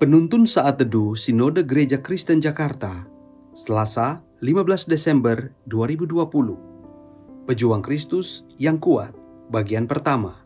Penuntun 0.00 0.48
Saat 0.48 0.80
Teduh 0.80 1.12
Sinode 1.12 1.60
Gereja 1.60 2.00
Kristen 2.00 2.40
Jakarta, 2.40 3.04
Selasa 3.52 4.24
15 4.40 4.88
Desember 4.88 5.52
2020. 5.68 7.44
Pejuang 7.44 7.84
Kristus 7.84 8.48
yang 8.56 8.80
kuat, 8.80 9.12
bagian 9.52 9.84
pertama. 9.84 10.40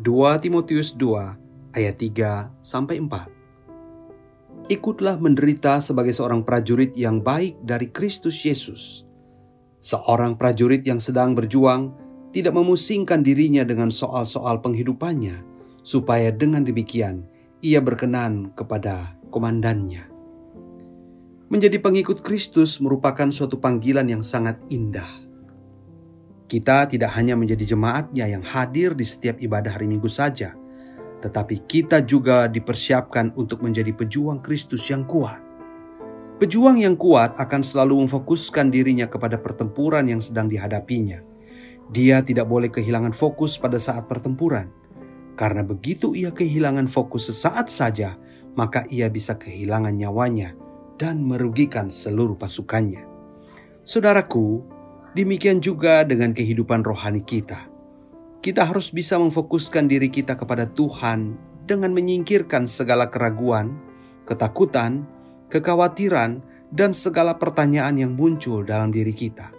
2 0.00 0.40
Timotius 0.40 0.96
2 0.96 1.76
ayat 1.76 2.00
3 2.00 2.48
sampai 2.64 3.04
4. 3.04 4.72
Ikutlah 4.72 5.20
menderita 5.20 5.84
sebagai 5.84 6.16
seorang 6.16 6.40
prajurit 6.40 6.96
yang 6.96 7.20
baik 7.20 7.60
dari 7.60 7.92
Kristus 7.92 8.40
Yesus. 8.48 9.04
Seorang 9.84 10.40
prajurit 10.40 10.88
yang 10.88 11.04
sedang 11.04 11.36
berjuang 11.36 11.92
tidak 12.32 12.56
memusingkan 12.56 13.20
dirinya 13.20 13.60
dengan 13.60 13.92
soal-soal 13.92 14.64
penghidupannya, 14.64 15.44
supaya 15.84 16.32
dengan 16.32 16.64
demikian 16.64 17.28
ia 17.60 17.80
berkenan 17.84 18.56
kepada 18.56 19.20
komandannya. 19.28 20.08
Menjadi 21.52 21.76
pengikut 21.76 22.24
Kristus 22.24 22.80
merupakan 22.80 23.28
suatu 23.28 23.60
panggilan 23.60 24.08
yang 24.08 24.24
sangat 24.24 24.56
indah. 24.72 25.08
Kita 26.48 26.88
tidak 26.88 27.12
hanya 27.14 27.36
menjadi 27.36 27.76
jemaatnya 27.76 28.26
yang 28.26 28.42
hadir 28.42 28.96
di 28.96 29.04
setiap 29.04 29.38
ibadah 29.38 29.76
hari 29.76 29.86
Minggu 29.86 30.08
saja, 30.08 30.56
tetapi 31.20 31.68
kita 31.68 32.00
juga 32.02 32.48
dipersiapkan 32.48 33.36
untuk 33.36 33.60
menjadi 33.60 33.92
pejuang 33.92 34.40
Kristus 34.40 34.88
yang 34.88 35.04
kuat. 35.04 35.38
Pejuang 36.40 36.80
yang 36.80 36.96
kuat 36.96 37.36
akan 37.36 37.60
selalu 37.60 38.08
memfokuskan 38.08 38.72
dirinya 38.72 39.04
kepada 39.04 39.36
pertempuran 39.36 40.08
yang 40.08 40.24
sedang 40.24 40.48
dihadapinya. 40.48 41.20
Dia 41.92 42.24
tidak 42.24 42.48
boleh 42.48 42.72
kehilangan 42.72 43.12
fokus 43.12 43.60
pada 43.60 43.76
saat 43.76 44.08
pertempuran 44.08 44.72
karena 45.38 45.66
begitu 45.66 46.12
ia 46.14 46.30
kehilangan 46.34 46.90
fokus 46.90 47.30
sesaat 47.30 47.70
saja, 47.70 48.16
maka 48.58 48.84
ia 48.90 49.06
bisa 49.08 49.38
kehilangan 49.38 49.94
nyawanya 49.94 50.54
dan 51.00 51.22
merugikan 51.24 51.88
seluruh 51.88 52.36
pasukannya. 52.36 53.06
Saudaraku, 53.88 54.60
demikian 55.16 55.64
juga 55.64 56.04
dengan 56.04 56.36
kehidupan 56.36 56.84
rohani 56.84 57.24
kita. 57.24 57.66
Kita 58.40 58.68
harus 58.68 58.92
bisa 58.92 59.16
memfokuskan 59.20 59.88
diri 59.88 60.08
kita 60.08 60.36
kepada 60.36 60.68
Tuhan 60.68 61.36
dengan 61.64 61.92
menyingkirkan 61.92 62.68
segala 62.68 63.08
keraguan, 63.08 63.76
ketakutan, 64.28 65.04
kekhawatiran, 65.48 66.40
dan 66.70 66.94
segala 66.94 67.36
pertanyaan 67.36 67.98
yang 67.98 68.12
muncul 68.14 68.62
dalam 68.62 68.94
diri 68.94 69.12
kita. 69.12 69.50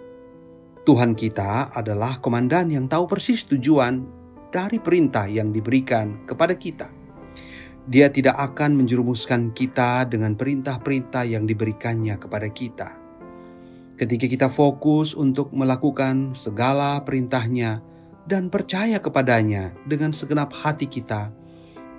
Tuhan 0.82 1.14
kita 1.14 1.70
adalah 1.76 2.18
komandan 2.18 2.74
yang 2.74 2.90
tahu 2.90 3.06
persis 3.06 3.46
tujuan 3.46 4.02
dari 4.52 4.76
perintah 4.76 5.24
yang 5.24 5.48
diberikan 5.50 6.28
kepada 6.28 6.52
kita. 6.54 6.92
Dia 7.88 8.12
tidak 8.12 8.38
akan 8.38 8.78
menjerumuskan 8.78 9.50
kita 9.50 10.06
dengan 10.06 10.38
perintah-perintah 10.38 11.26
yang 11.26 11.48
diberikannya 11.48 12.14
kepada 12.20 12.46
kita. 12.52 12.88
Ketika 13.98 14.28
kita 14.30 14.48
fokus 14.52 15.18
untuk 15.18 15.50
melakukan 15.50 16.38
segala 16.38 17.02
perintahnya 17.02 17.82
dan 18.28 18.52
percaya 18.52 19.02
kepadanya 19.02 19.74
dengan 19.88 20.14
segenap 20.14 20.54
hati 20.54 20.86
kita, 20.86 21.34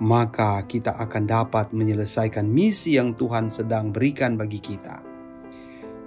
maka 0.00 0.64
kita 0.64 0.96
akan 0.96 1.28
dapat 1.28 1.70
menyelesaikan 1.76 2.48
misi 2.48 2.96
yang 2.96 3.12
Tuhan 3.12 3.52
sedang 3.52 3.92
berikan 3.92 4.40
bagi 4.40 4.62
kita. 4.64 5.04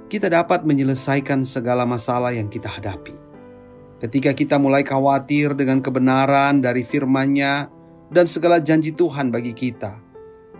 Kita 0.09 0.31
dapat 0.31 0.63
menyelesaikan 0.65 1.43
segala 1.45 1.85
masalah 1.85 2.33
yang 2.33 2.49
kita 2.49 2.71
hadapi 2.71 3.26
Ketika 3.97 4.29
kita 4.37 4.61
mulai 4.61 4.85
khawatir 4.85 5.57
dengan 5.57 5.81
kebenaran 5.81 6.61
dari 6.61 6.85
firman-Nya 6.85 7.65
dan 8.13 8.29
segala 8.29 8.61
janji 8.61 8.93
Tuhan 8.93 9.33
bagi 9.33 9.57
kita, 9.57 9.97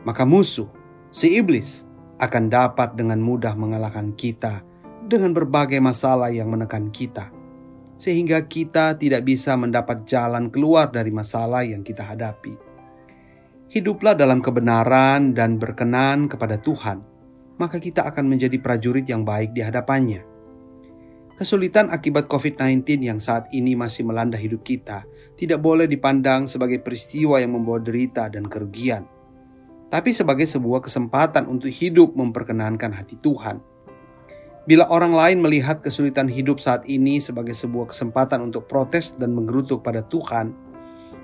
maka 0.09 0.25
musuh, 0.25 0.65
si 1.13 1.37
iblis, 1.37 1.85
akan 2.17 2.49
dapat 2.49 2.97
dengan 2.97 3.21
mudah 3.21 3.53
mengalahkan 3.53 4.17
kita 4.17 4.65
dengan 5.05 5.37
berbagai 5.37 5.77
masalah 5.77 6.33
yang 6.33 6.49
menekan 6.49 6.89
kita, 6.89 7.29
sehingga 7.93 8.41
kita 8.41 8.97
tidak 8.97 9.21
bisa 9.21 9.53
mendapat 9.53 10.09
jalan 10.09 10.49
keluar 10.49 10.89
dari 10.89 11.13
masalah 11.13 11.61
yang 11.61 11.85
kita 11.85 12.01
hadapi. 12.01 12.57
Hiduplah 13.69 14.17
dalam 14.17 14.41
kebenaran 14.41 15.37
dan 15.37 15.61
berkenan 15.61 16.25
kepada 16.25 16.57
Tuhan, 16.57 17.05
maka 17.61 17.77
kita 17.77 18.01
akan 18.09 18.25
menjadi 18.25 18.57
prajurit 18.57 19.05
yang 19.05 19.21
baik 19.21 19.53
di 19.53 19.61
hadapannya 19.61 20.25
Kesulitan 21.37 21.93
akibat 21.93 22.25
COVID-19 22.25 22.97
yang 22.97 23.21
saat 23.21 23.45
ini 23.53 23.77
masih 23.77 24.01
melanda 24.01 24.41
hidup 24.41 24.65
kita 24.65 25.05
tidak 25.37 25.61
boleh 25.61 25.85
dipandang 25.85 26.49
sebagai 26.49 26.81
peristiwa 26.81 27.37
yang 27.37 27.53
membawa 27.53 27.77
derita 27.77 28.25
dan 28.25 28.49
kerugian, 28.49 29.05
tapi 29.93 30.17
sebagai 30.17 30.49
sebuah 30.49 30.89
kesempatan 30.89 31.45
untuk 31.45 31.69
hidup 31.69 32.17
memperkenankan 32.17 32.89
hati 32.89 33.21
Tuhan. 33.21 33.61
Bila 34.65 34.89
orang 34.89 35.13
lain 35.13 35.37
melihat 35.45 35.77
kesulitan 35.77 36.25
hidup 36.25 36.57
saat 36.57 36.89
ini 36.89 37.21
sebagai 37.21 37.53
sebuah 37.53 37.93
kesempatan 37.93 38.41
untuk 38.41 38.65
protes 38.65 39.13
dan 39.13 39.37
menggerutuk 39.37 39.85
pada 39.85 40.01
Tuhan, 40.09 40.57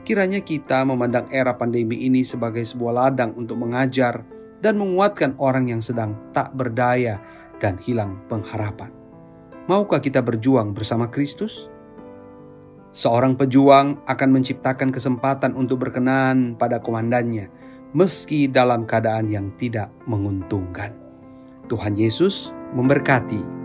kiranya 0.05 0.45
kita 0.45 0.85
memandang 0.85 1.25
era 1.33 1.57
pandemi 1.57 2.05
ini 2.05 2.21
sebagai 2.21 2.61
sebuah 2.61 3.09
ladang 3.09 3.33
untuk 3.33 3.57
mengajar 3.57 4.21
dan 4.61 4.77
menguatkan 4.77 5.33
orang 5.41 5.73
yang 5.73 5.81
sedang 5.81 6.13
tak 6.37 6.53
berdaya 6.53 7.17
dan 7.57 7.81
hilang 7.81 8.21
pengharapan. 8.29 9.02
Maukah 9.63 10.03
kita 10.03 10.19
berjuang 10.19 10.75
bersama 10.75 11.07
Kristus? 11.07 11.71
Seorang 12.91 13.39
pejuang 13.39 13.95
akan 14.03 14.29
menciptakan 14.35 14.91
kesempatan 14.91 15.55
untuk 15.55 15.87
berkenan 15.87 16.59
pada 16.59 16.83
komandannya, 16.83 17.47
meski 17.95 18.51
dalam 18.51 18.83
keadaan 18.83 19.31
yang 19.31 19.55
tidak 19.55 19.87
menguntungkan. 20.03 20.91
Tuhan 21.71 21.95
Yesus 21.95 22.51
memberkati 22.75 23.62